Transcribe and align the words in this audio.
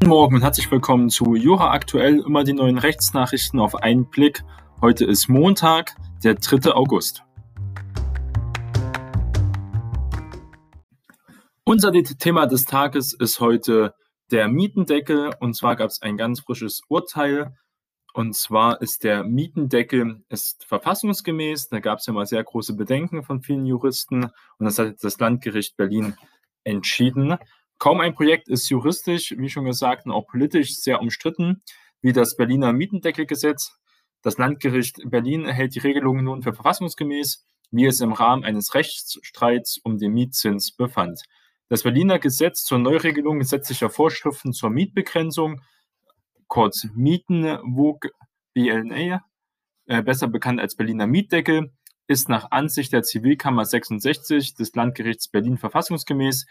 Guten 0.00 0.08
Morgen 0.08 0.36
und 0.36 0.42
herzlich 0.42 0.70
willkommen 0.70 1.10
zu 1.10 1.34
Jura 1.34 1.72
Aktuell, 1.72 2.20
immer 2.20 2.42
die 2.42 2.54
neuen 2.54 2.78
Rechtsnachrichten 2.78 3.60
auf 3.60 3.74
einen 3.74 4.08
Blick. 4.08 4.42
Heute 4.80 5.04
ist 5.04 5.28
Montag, 5.28 5.94
der 6.24 6.36
3. 6.36 6.72
August. 6.72 7.22
Unser 11.64 11.92
Thema 11.92 12.46
des 12.46 12.64
Tages 12.64 13.12
ist 13.12 13.40
heute 13.40 13.92
der 14.30 14.48
Mietendeckel 14.48 15.34
und 15.38 15.54
zwar 15.54 15.76
gab 15.76 15.90
es 15.90 16.00
ein 16.00 16.16
ganz 16.16 16.40
frisches 16.40 16.80
Urteil 16.88 17.54
und 18.14 18.34
zwar 18.34 18.80
ist 18.80 19.04
der 19.04 19.22
Mietendeckel 19.22 20.24
ist 20.30 20.64
verfassungsgemäß. 20.64 21.68
Da 21.68 21.80
gab 21.80 21.98
es 21.98 22.06
ja 22.06 22.14
mal 22.14 22.24
sehr 22.24 22.42
große 22.42 22.74
Bedenken 22.74 23.22
von 23.22 23.42
vielen 23.42 23.66
Juristen 23.66 24.24
und 24.24 24.64
das 24.64 24.78
hat 24.78 24.94
das 25.02 25.20
Landgericht 25.20 25.76
Berlin 25.76 26.16
entschieden. 26.64 27.36
Kaum 27.80 28.00
ein 28.00 28.14
Projekt 28.14 28.48
ist 28.48 28.68
juristisch, 28.68 29.34
wie 29.38 29.48
schon 29.48 29.64
gesagt, 29.64 30.04
und 30.04 30.12
auch 30.12 30.26
politisch 30.26 30.76
sehr 30.76 31.00
umstritten, 31.00 31.62
wie 32.02 32.12
das 32.12 32.36
Berliner 32.36 32.74
Mietendeckelgesetz. 32.74 33.72
Das 34.20 34.36
Landgericht 34.36 34.98
Berlin 35.06 35.48
hält 35.48 35.74
die 35.74 35.78
Regelungen 35.78 36.26
nun 36.26 36.42
für 36.42 36.52
verfassungsgemäß, 36.52 37.46
wie 37.70 37.86
es 37.86 38.02
im 38.02 38.12
Rahmen 38.12 38.44
eines 38.44 38.74
Rechtsstreits 38.74 39.78
um 39.78 39.96
den 39.96 40.12
Mietzins 40.12 40.72
befand. 40.72 41.22
Das 41.70 41.84
Berliner 41.84 42.18
Gesetz 42.18 42.64
zur 42.64 42.78
Neuregelung 42.78 43.38
gesetzlicher 43.38 43.88
Vorschriften 43.88 44.52
zur 44.52 44.68
Mietbegrenzung, 44.68 45.62
kurz 46.48 46.86
Mietenwog 46.94 48.08
BLNA, 48.52 49.24
äh, 49.86 50.02
besser 50.02 50.28
bekannt 50.28 50.60
als 50.60 50.76
Berliner 50.76 51.06
Mietdeckel, 51.06 51.72
ist 52.10 52.28
nach 52.28 52.50
Ansicht 52.50 52.92
der 52.92 53.04
Zivilkammer 53.04 53.64
66 53.64 54.54
des 54.54 54.74
Landgerichts 54.74 55.28
Berlin 55.28 55.56
verfassungsgemäß. 55.56 56.44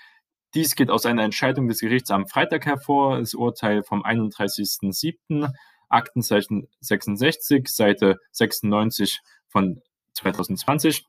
Dies 0.55 0.76
geht 0.76 0.89
aus 0.89 1.05
einer 1.05 1.23
Entscheidung 1.23 1.67
des 1.67 1.80
Gerichts 1.80 2.09
am 2.09 2.26
Freitag 2.26 2.66
hervor, 2.66 3.19
das 3.19 3.36
Urteil 3.36 3.83
vom 3.83 4.03
31.07., 4.03 5.52
Aktenzeichen 5.89 6.67
66, 6.81 7.67
Seite 7.67 8.17
96 8.31 9.19
von 9.47 9.81
2020. 10.14 11.06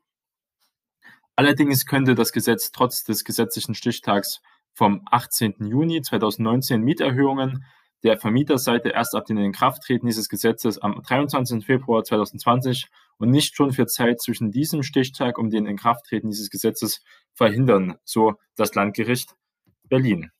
Allerdings 1.37 1.87
könnte 1.87 2.15
das 2.15 2.33
Gesetz 2.33 2.71
trotz 2.71 3.05
des 3.05 3.25
gesetzlichen 3.25 3.75
Stichtags 3.75 4.41
vom 4.73 5.03
18. 5.11 5.55
Juni 5.67 6.03
2019 6.03 6.83
Mieterhöhungen 6.83 7.65
der 8.03 8.19
Vermieterseite 8.19 8.91
erst 8.91 9.15
ab 9.15 9.27
dem 9.27 9.39
Inkrafttreten 9.39 10.07
dieses 10.07 10.29
Gesetzes 10.29 10.79
am 10.79 11.03
23. 11.03 11.65
Februar 11.65 12.05
2020 12.05 12.89
und 13.21 13.31
nicht 13.31 13.55
schon 13.55 13.73
für 13.73 13.87
Zeit 13.87 14.21
zwischen 14.21 14.51
diesem 14.51 14.83
Stichtag 14.83 15.39
und 15.39 15.51
dem 15.51 15.67
Inkrafttreten 15.67 16.31
dieses 16.31 16.51
Gesetzes 16.51 17.05
verhindern, 17.35 17.97
so 18.05 18.35
das 18.57 18.75
Landgericht 18.75 19.37
Berlin. 19.85 20.31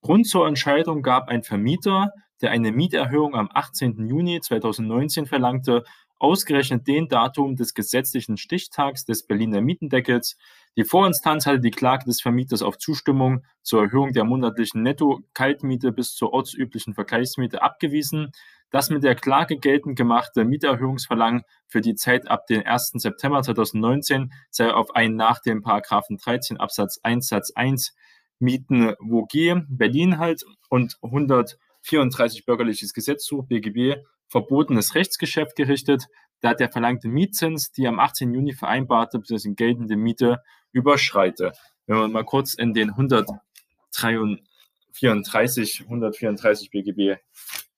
Grund 0.00 0.28
zur 0.28 0.46
Entscheidung 0.46 1.02
gab 1.02 1.28
ein 1.28 1.42
Vermieter, 1.42 2.12
der 2.40 2.52
eine 2.52 2.70
Mieterhöhung 2.70 3.34
am 3.34 3.48
18. 3.52 4.06
Juni 4.06 4.40
2019 4.40 5.26
verlangte, 5.26 5.82
ausgerechnet 6.18 6.86
den 6.86 7.08
Datum 7.08 7.56
des 7.56 7.74
gesetzlichen 7.74 8.36
Stichtags 8.36 9.04
des 9.04 9.26
Berliner 9.26 9.60
Mietendeckels. 9.60 10.36
Die 10.76 10.84
Vorinstanz 10.84 11.44
hatte 11.46 11.60
die 11.60 11.70
Klage 11.70 12.04
des 12.04 12.20
Vermieters 12.20 12.62
auf 12.62 12.78
Zustimmung 12.78 13.44
zur 13.62 13.82
Erhöhung 13.82 14.12
der 14.12 14.24
monatlichen 14.24 14.82
Netto-Kaltmiete 14.82 15.92
bis 15.92 16.14
zur 16.14 16.32
ortsüblichen 16.32 16.94
Vergleichsmiete 16.94 17.62
abgewiesen. 17.62 18.30
Das 18.70 18.90
mit 18.90 19.04
der 19.04 19.14
Klage 19.14 19.58
geltend 19.58 19.96
gemachte 19.96 20.44
Mieterhöhungsverlangen 20.44 21.42
für 21.68 21.80
die 21.80 21.94
Zeit 21.94 22.28
ab 22.28 22.46
dem 22.46 22.66
1. 22.66 22.92
September 22.96 23.42
2019 23.42 24.32
sei 24.50 24.72
auf 24.72 24.94
ein 24.94 25.14
nach 25.14 25.40
dem 25.40 25.62
Paragraphen 25.62 26.16
13 26.16 26.58
Absatz 26.58 26.98
1 27.02 27.28
Satz 27.28 27.52
1 27.54 27.94
Mieten 28.38 28.94
WOG 28.98 29.64
Berlin 29.68 30.18
halt 30.18 30.44
und 30.68 30.98
134 31.00 32.44
bürgerliches 32.44 32.92
Gesetzbuch 32.92 33.46
BGB 33.46 34.02
verbotenes 34.28 34.94
Rechtsgeschäft 34.94 35.56
gerichtet, 35.56 36.04
da 36.40 36.52
der 36.52 36.70
verlangte 36.70 37.08
Mietzins 37.08 37.72
die 37.72 37.86
am 37.86 37.98
18. 37.98 38.34
Juni 38.34 38.52
vereinbarte 38.52 39.18
bzw. 39.18 39.54
geltende 39.54 39.96
Miete 39.96 40.42
überschreite. 40.72 41.52
Wenn 41.86 41.96
man 41.98 42.12
mal 42.12 42.24
kurz 42.24 42.52
in 42.54 42.74
den 42.74 42.90
134, 42.90 45.82
134 45.82 46.70
BGB 46.70 47.16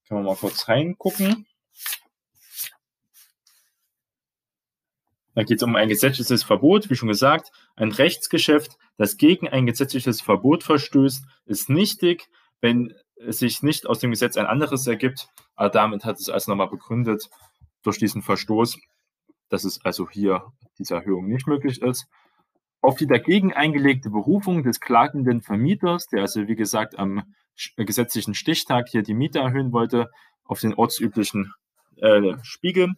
können 0.09 0.25
wir 0.25 0.31
mal 0.31 0.37
kurz 0.37 0.69
reingucken. 0.69 1.47
Da 5.35 5.45
geht 5.45 5.59
es 5.59 5.63
um 5.63 5.77
ein 5.77 5.89
gesetzliches 5.89 6.43
Verbot, 6.43 6.91
wie 6.91 6.97
schon 6.97 7.09
gesagt. 7.09 7.53
Ein 7.77 7.93
Rechtsgeschäft, 7.93 8.77
das 8.97 9.19
gegen 9.19 9.49
ein 9.49 9.67
gesetzliches 9.67 10.21
Verbot 10.21 10.65
verstößt, 10.65 11.25
ist 11.47 11.71
nichtig, 11.71 12.29
wenn 12.61 12.93
es 13.17 13.39
sich 13.39 13.63
nicht 13.63 13.87
aus 13.87 14.01
dem 14.01 14.11
Gesetz 14.11 14.37
ein 14.37 14.47
anderes 14.47 14.87
ergibt. 14.87 15.29
Aber 15.55 15.69
damit 15.69 16.05
hat 16.05 16.19
es 16.19 16.29
also 16.29 16.51
nochmal 16.51 16.69
begründet, 16.69 17.29
durch 17.83 17.99
diesen 17.99 18.23
Verstoß, 18.23 18.79
dass 19.49 19.65
es 19.65 19.85
also 19.85 20.09
hier 20.09 20.43
diese 20.79 20.95
Erhöhung 20.95 21.29
nicht 21.29 21.47
möglich 21.47 21.83
ist. 21.83 22.07
Auf 22.81 22.97
die 22.97 23.07
dagegen 23.07 23.53
eingelegte 23.53 24.11
Berufung 24.11 24.63
des 24.63 24.81
klagenden 24.81 25.43
Vermieters, 25.43 26.07
der 26.09 26.23
also 26.23 26.49
wie 26.49 26.57
gesagt 26.57 26.99
am 26.99 27.35
gesetzlichen 27.77 28.35
Stichtag 28.35 28.89
hier 28.89 29.03
die 29.03 29.15
Miete 29.15 29.41
erhöhen 29.41 29.73
wollte, 29.73 30.11
auf 30.45 30.61
den 30.61 30.75
ortsüblichen 30.75 31.53
äh, 31.97 32.35
Spiegel, 32.43 32.95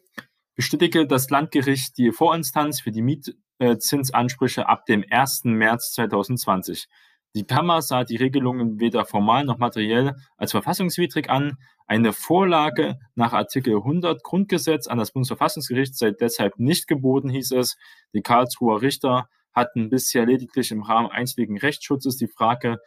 bestätigte 0.55 1.07
das 1.07 1.31
Landgericht 1.31 1.97
die 1.99 2.13
Vorinstanz 2.13 2.81
für 2.81 2.91
die 2.91 3.03
Mietzinsansprüche 3.03 4.69
ab 4.69 4.87
dem 4.87 5.05
1. 5.09 5.45
März 5.45 5.93
2020. 5.93 6.87
Die 7.35 7.47
Kammer 7.47 7.81
sah 7.81 8.03
die 8.03 8.17
Regelungen 8.17 8.81
weder 8.81 9.05
formal 9.05 9.45
noch 9.45 9.59
materiell 9.59 10.17
als 10.37 10.51
verfassungswidrig 10.51 11.31
an. 11.31 11.59
Eine 11.87 12.13
Vorlage 12.13 12.99
nach 13.15 13.33
Artikel 13.33 13.77
100 13.77 14.23
Grundgesetz 14.23 14.89
an 14.89 14.99
das 14.99 15.13
Bundesverfassungsgericht 15.13 15.97
sei 15.97 16.11
deshalb 16.11 16.59
nicht 16.59 16.89
geboten, 16.89 17.29
hieß 17.29 17.53
es. 17.53 17.77
Die 18.15 18.23
Karlsruher 18.23 18.83
Richter 18.83 19.29
hatten 19.53 19.91
bisher 19.91 20.27
lediglich 20.27 20.73
im 20.73 20.83
Rahmen 20.83 21.11
einschlägigen 21.11 21.59
Rechtsschutzes 21.59 22.17
die 22.17 22.29
Frage 22.29 22.79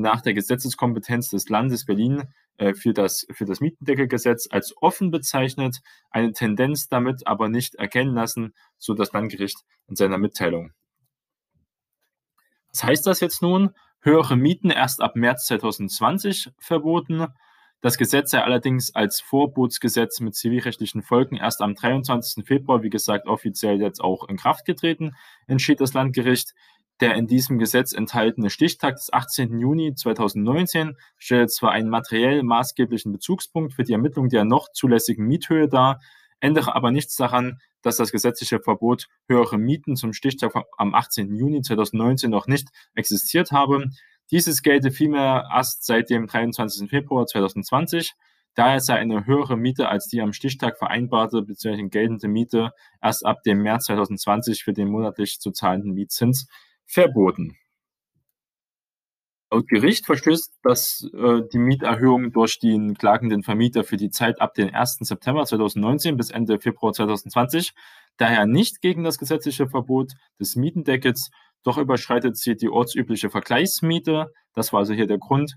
nach 0.00 0.20
der 0.20 0.34
Gesetzeskompetenz 0.34 1.30
des 1.30 1.48
Landes 1.48 1.84
Berlin 1.84 2.24
äh, 2.56 2.74
für, 2.74 2.92
das, 2.92 3.26
für 3.32 3.44
das 3.44 3.60
Mietendeckelgesetz 3.60 4.48
als 4.50 4.74
offen 4.80 5.10
bezeichnet, 5.10 5.80
eine 6.10 6.32
Tendenz 6.32 6.88
damit 6.88 7.26
aber 7.26 7.48
nicht 7.48 7.74
erkennen 7.76 8.14
lassen, 8.14 8.54
so 8.78 8.94
das 8.94 9.12
Landgericht 9.12 9.58
in 9.88 9.96
seiner 9.96 10.18
Mitteilung. 10.18 10.72
Was 12.70 12.84
heißt 12.84 13.06
das 13.06 13.20
jetzt 13.20 13.42
nun? 13.42 13.70
Höhere 14.00 14.36
Mieten 14.36 14.70
erst 14.70 15.00
ab 15.00 15.16
März 15.16 15.46
2020 15.46 16.50
verboten. 16.58 17.26
Das 17.80 17.98
Gesetz 17.98 18.30
sei 18.30 18.42
allerdings 18.42 18.94
als 18.94 19.20
Vorbotsgesetz 19.20 20.20
mit 20.20 20.34
zivilrechtlichen 20.34 21.02
Folgen 21.02 21.36
erst 21.36 21.60
am 21.60 21.74
23. 21.74 22.46
Februar, 22.46 22.82
wie 22.82 22.90
gesagt, 22.90 23.26
offiziell 23.26 23.80
jetzt 23.80 24.00
auch 24.00 24.26
in 24.28 24.38
Kraft 24.38 24.64
getreten, 24.64 25.14
entschied 25.46 25.80
das 25.80 25.92
Landgericht. 25.92 26.54
Der 27.00 27.16
in 27.16 27.26
diesem 27.26 27.58
Gesetz 27.58 27.92
enthaltene 27.92 28.50
Stichtag 28.50 28.96
des 28.96 29.12
18. 29.12 29.58
Juni 29.58 29.94
2019 29.94 30.96
stellt 31.18 31.50
zwar 31.52 31.72
einen 31.72 31.90
materiell 31.90 32.42
maßgeblichen 32.42 33.10
Bezugspunkt 33.10 33.74
für 33.74 33.82
die 33.82 33.92
Ermittlung 33.92 34.28
der 34.28 34.44
noch 34.44 34.70
zulässigen 34.70 35.26
Miethöhe 35.26 35.68
dar, 35.68 36.00
ändere 36.38 36.74
aber 36.74 36.92
nichts 36.92 37.16
daran, 37.16 37.58
dass 37.82 37.96
das 37.96 38.12
gesetzliche 38.12 38.60
Verbot 38.60 39.08
höhere 39.28 39.58
Mieten 39.58 39.96
zum 39.96 40.12
Stichtag 40.12 40.54
am 40.76 40.94
18. 40.94 41.34
Juni 41.34 41.62
2019 41.62 42.30
noch 42.30 42.46
nicht 42.46 42.68
existiert 42.94 43.50
habe. 43.50 43.86
Dieses 44.30 44.62
gelte 44.62 44.90
vielmehr 44.90 45.48
erst 45.52 45.84
seit 45.84 46.10
dem 46.10 46.26
23. 46.26 46.88
Februar 46.88 47.26
2020. 47.26 48.12
Daher 48.54 48.78
sei 48.78 48.94
eine 48.94 49.26
höhere 49.26 49.56
Miete 49.56 49.88
als 49.88 50.06
die 50.06 50.20
am 50.20 50.32
Stichtag 50.32 50.78
vereinbarte 50.78 51.42
bzw. 51.42 51.88
geltende 51.88 52.28
Miete 52.28 52.70
erst 53.02 53.26
ab 53.26 53.42
dem 53.42 53.62
März 53.62 53.86
2020 53.86 54.62
für 54.62 54.72
den 54.72 54.88
monatlich 54.88 55.40
zu 55.40 55.50
zahlenden 55.50 55.92
Mietzins 55.92 56.46
verboten. 56.86 57.56
Laut 59.50 59.68
Gericht 59.68 60.06
verstößt 60.06 60.52
das, 60.64 61.08
äh, 61.14 61.42
die 61.52 61.58
Mieterhöhung 61.58 62.32
durch 62.32 62.58
den 62.58 62.94
klagenden 62.94 63.44
Vermieter 63.44 63.84
für 63.84 63.96
die 63.96 64.10
Zeit 64.10 64.40
ab 64.40 64.54
dem 64.54 64.74
1. 64.74 64.98
September 65.00 65.44
2019 65.44 66.16
bis 66.16 66.30
Ende 66.30 66.58
Februar 66.58 66.92
2020 66.92 67.72
daher 68.16 68.46
nicht 68.46 68.80
gegen 68.80 69.04
das 69.04 69.18
gesetzliche 69.18 69.68
Verbot 69.68 70.12
des 70.40 70.56
Mietendeckels, 70.56 71.30
doch 71.62 71.78
überschreitet 71.78 72.36
sie 72.36 72.56
die 72.56 72.68
ortsübliche 72.68 73.30
Vergleichsmiete. 73.30 74.32
Das 74.54 74.72
war 74.72 74.80
also 74.80 74.92
hier 74.92 75.06
der 75.06 75.18
Grund. 75.18 75.56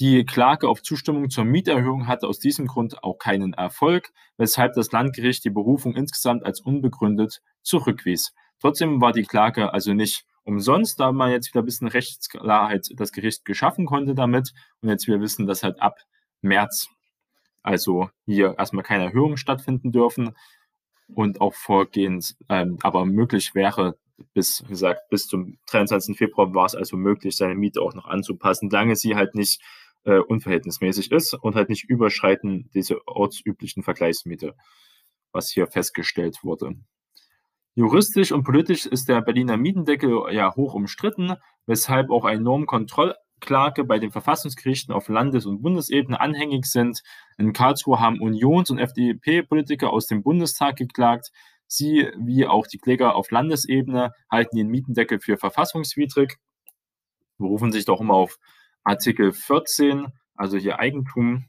Die 0.00 0.24
Klage 0.24 0.68
auf 0.68 0.82
Zustimmung 0.82 1.30
zur 1.30 1.44
Mieterhöhung 1.44 2.08
hatte 2.08 2.26
aus 2.26 2.40
diesem 2.40 2.66
Grund 2.66 3.02
auch 3.04 3.18
keinen 3.18 3.52
Erfolg, 3.52 4.10
weshalb 4.36 4.74
das 4.74 4.90
Landgericht 4.90 5.44
die 5.44 5.50
Berufung 5.50 5.94
insgesamt 5.94 6.44
als 6.44 6.60
unbegründet 6.60 7.42
zurückwies. 7.62 8.32
Trotzdem 8.60 9.00
war 9.00 9.12
die 9.12 9.24
Klage 9.24 9.72
also 9.72 9.92
nicht 9.92 10.24
umsonst, 10.44 11.00
da 11.00 11.12
man 11.12 11.30
jetzt 11.30 11.48
wieder 11.48 11.62
ein 11.62 11.66
bisschen 11.66 11.88
Rechtsklarheit 11.88 12.88
das 12.96 13.12
Gericht 13.12 13.44
geschaffen 13.44 13.86
konnte 13.86 14.14
damit. 14.14 14.52
Und 14.80 14.88
jetzt 14.88 15.06
wir 15.06 15.20
wissen, 15.20 15.46
dass 15.46 15.62
halt 15.62 15.80
ab 15.80 15.98
März 16.42 16.88
also 17.64 18.10
hier 18.26 18.54
erstmal 18.58 18.84
keine 18.84 19.04
Erhöhungen 19.04 19.38
stattfinden 19.38 19.90
dürfen 19.90 20.36
und 21.08 21.40
auch 21.40 21.54
vorgehend, 21.54 22.36
ähm, 22.48 22.78
aber 22.82 23.06
möglich 23.06 23.54
wäre, 23.54 23.96
bis 24.34 24.62
wie 24.64 24.68
gesagt, 24.68 25.08
bis 25.10 25.26
zum 25.26 25.58
23. 25.70 26.16
Februar 26.16 26.54
war 26.54 26.66
es 26.66 26.74
also 26.74 26.96
möglich, 26.96 27.36
seine 27.36 27.54
Miete 27.54 27.80
auch 27.80 27.94
noch 27.94 28.06
anzupassen, 28.06 28.70
lange 28.70 28.96
sie 28.96 29.16
halt 29.16 29.34
nicht 29.34 29.62
äh, 30.04 30.18
unverhältnismäßig 30.18 31.10
ist 31.10 31.34
und 31.34 31.56
halt 31.56 31.70
nicht 31.70 31.84
überschreiten 31.84 32.70
diese 32.74 33.06
ortsüblichen 33.08 33.82
Vergleichsmiete, 33.82 34.54
was 35.32 35.50
hier 35.50 35.66
festgestellt 35.66 36.44
wurde. 36.44 36.76
Juristisch 37.76 38.30
und 38.30 38.44
politisch 38.44 38.86
ist 38.86 39.08
der 39.08 39.20
Berliner 39.20 39.56
Mietendeckel 39.56 40.32
ja 40.32 40.54
hoch 40.54 40.74
umstritten, 40.74 41.34
weshalb 41.66 42.10
auch 42.10 42.24
eine 42.24 42.40
Normkontrollklage 42.40 43.82
bei 43.82 43.98
den 43.98 44.12
Verfassungsgerichten 44.12 44.94
auf 44.94 45.08
Landes- 45.08 45.44
und 45.44 45.60
Bundesebene 45.60 46.20
anhängig 46.20 46.66
sind. 46.66 47.02
In 47.36 47.52
Karlsruhe 47.52 47.98
haben 47.98 48.20
Unions- 48.20 48.70
und 48.70 48.78
FDP-Politiker 48.78 49.92
aus 49.92 50.06
dem 50.06 50.22
Bundestag 50.22 50.76
geklagt. 50.76 51.32
Sie, 51.66 52.08
wie 52.16 52.46
auch 52.46 52.68
die 52.68 52.78
Kläger 52.78 53.16
auf 53.16 53.32
Landesebene, 53.32 54.12
halten 54.30 54.56
den 54.56 54.68
Mietendeckel 54.68 55.18
für 55.18 55.36
verfassungswidrig, 55.36 56.36
berufen 57.38 57.72
sich 57.72 57.86
doch 57.86 58.00
immer 58.00 58.14
auf 58.14 58.38
Artikel 58.84 59.32
14, 59.32 60.06
also 60.36 60.58
hier 60.58 60.78
Eigentum. 60.78 61.46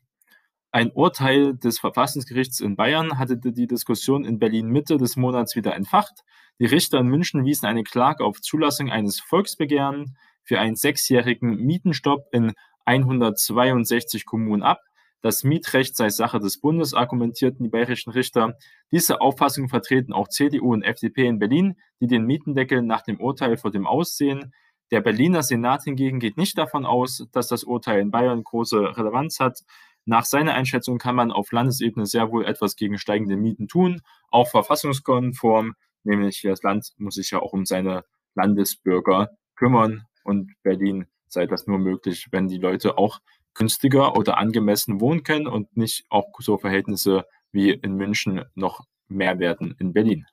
Ein 0.76 0.92
Urteil 0.92 1.56
des 1.56 1.80
Verfassungsgerichts 1.80 2.60
in 2.60 2.76
Bayern 2.76 3.18
hatte 3.18 3.38
die 3.38 3.66
Diskussion 3.66 4.26
in 4.26 4.40
Berlin 4.40 4.68
Mitte 4.68 4.98
des 4.98 5.16
Monats 5.16 5.56
wieder 5.56 5.74
entfacht. 5.74 6.26
Die 6.60 6.66
Richter 6.66 7.00
in 7.00 7.08
München 7.08 7.46
wiesen 7.46 7.66
eine 7.66 7.86
Klage 7.86 8.26
auf 8.26 8.42
Zulassung 8.42 8.92
eines 8.92 9.22
Volksbegehren 9.22 10.18
für 10.44 10.60
einen 10.60 10.76
sechsjährigen 10.76 11.56
Mietenstopp 11.66 12.28
in 12.34 12.52
162 12.84 14.26
Kommunen 14.26 14.64
ab. 14.64 14.82
Das 15.22 15.46
Mietrecht 15.46 15.96
sei 15.96 16.10
Sache 16.10 16.40
des 16.40 16.60
Bundes, 16.60 16.94
argumentierten 16.94 17.64
die 17.64 17.70
bayerischen 17.70 18.12
Richter. 18.12 18.58
Diese 18.92 19.22
Auffassung 19.22 19.70
vertreten 19.70 20.12
auch 20.12 20.28
CDU 20.28 20.74
und 20.74 20.84
FDP 20.84 21.28
in 21.28 21.40
Berlin, 21.40 21.76
die 22.02 22.08
den 22.08 22.26
Mietendeckel 22.26 22.82
nach 22.82 23.02
dem 23.02 23.22
Urteil 23.22 23.56
vor 23.56 23.72
dem 23.72 23.88
Aussehen. 23.88 24.52
Der 24.92 25.00
Berliner 25.00 25.42
Senat 25.42 25.84
hingegen 25.84 26.20
geht 26.20 26.36
nicht 26.36 26.58
davon 26.58 26.86
aus, 26.86 27.26
dass 27.32 27.48
das 27.48 27.64
Urteil 27.64 28.02
in 28.02 28.12
Bayern 28.12 28.44
große 28.44 28.98
Relevanz 28.98 29.40
hat. 29.40 29.62
Nach 30.08 30.24
seiner 30.24 30.54
Einschätzung 30.54 31.00
kann 31.00 31.16
man 31.16 31.32
auf 31.32 31.52
Landesebene 31.52 32.06
sehr 32.06 32.32
wohl 32.32 32.46
etwas 32.46 32.76
gegen 32.76 33.00
steigende 33.00 33.38
Mieten 33.38 33.68
tun, 33.68 34.02
auch 34.30 34.48
verfassungskonform, 34.50 35.74
nämlich 36.04 36.42
das 36.44 36.62
Land 36.62 36.94
muss 36.98 37.16
sich 37.16 37.32
ja 37.32 37.40
auch 37.40 37.54
um 37.54 37.66
seine 37.66 38.06
Landesbürger 38.36 39.32
kümmern 39.56 40.06
und 40.24 40.52
Berlin 40.62 41.08
sei 41.28 41.48
das 41.48 41.66
nur 41.66 41.80
möglich, 41.80 42.28
wenn 42.32 42.48
die 42.48 42.60
Leute 42.60 43.00
auch 43.00 43.20
günstiger 43.56 44.16
oder 44.16 44.38
angemessen 44.38 45.02
wohnen 45.02 45.24
können 45.24 45.48
und 45.48 45.76
nicht 45.76 46.06
auch 46.10 46.28
so 46.40 46.60
Verhältnisse 46.60 47.26
wie 47.52 47.72
in 47.72 47.96
München 47.96 48.44
noch 48.54 48.86
mehr 49.08 49.40
werden 49.40 49.76
in 49.80 49.92
Berlin. 49.92 50.28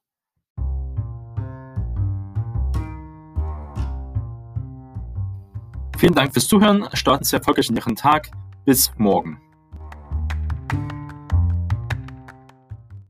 Vielen 5.97 6.15
Dank 6.15 6.33
fürs 6.33 6.49
Zuhören. 6.49 6.89
Starten 6.95 7.25
Sie 7.25 7.37
erfolgreich 7.37 7.71
in 7.71 7.77
Ihren 7.77 7.95
Tag. 7.95 8.29
Bis 8.65 8.93
morgen. 8.99 9.41